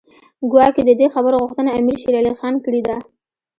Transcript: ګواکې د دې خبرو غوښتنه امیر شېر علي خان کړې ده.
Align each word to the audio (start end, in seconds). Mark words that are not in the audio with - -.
ګواکې 0.51 0.81
د 0.85 0.91
دې 0.99 1.07
خبرو 1.13 1.41
غوښتنه 1.43 1.69
امیر 1.79 1.97
شېر 2.01 2.15
علي 2.19 2.33
خان 2.39 2.55
کړې 2.65 2.81
ده. 2.87 2.95